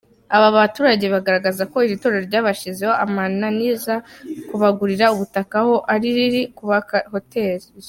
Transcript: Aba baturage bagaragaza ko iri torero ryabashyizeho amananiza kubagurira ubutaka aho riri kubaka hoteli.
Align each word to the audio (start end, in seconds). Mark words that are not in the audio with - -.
Aba 0.35 0.47
baturage 0.57 1.05
bagaragaza 1.15 1.63
ko 1.71 1.77
iri 1.85 1.95
torero 2.01 2.23
ryabashyizeho 2.29 2.93
amananiza 3.05 3.93
kubagurira 4.47 5.05
ubutaka 5.13 5.55
aho 5.61 5.73
riri 6.17 6.41
kubaka 6.57 6.95
hoteli. 7.13 7.65